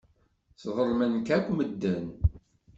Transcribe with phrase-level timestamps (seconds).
[0.63, 2.05] Sḍelmen-k akk medden.